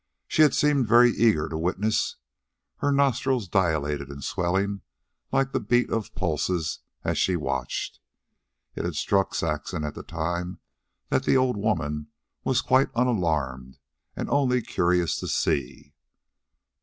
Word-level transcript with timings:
She 0.27 0.41
had 0.41 0.55
seemed 0.55 0.87
very 0.87 1.11
eager 1.11 1.47
to 1.47 1.59
witness, 1.59 2.15
her 2.77 2.91
nostrils 2.91 3.47
dilated 3.47 4.09
and 4.09 4.23
swelling 4.23 4.81
like 5.31 5.51
the 5.51 5.59
beat 5.59 5.91
of 5.91 6.15
pulses 6.15 6.79
as 7.03 7.19
she 7.19 7.35
watched. 7.35 7.99
It 8.73 8.83
had 8.83 8.95
struck 8.95 9.35
Saxon 9.35 9.83
at 9.83 9.93
the 9.93 10.01
time 10.01 10.59
that 11.09 11.21
the 11.25 11.37
old 11.37 11.55
woman 11.55 12.07
was 12.43 12.61
quite 12.61 12.89
unalarmed 12.95 13.77
and 14.15 14.27
only 14.27 14.63
curious 14.63 15.19
to 15.19 15.27
see. 15.27 15.93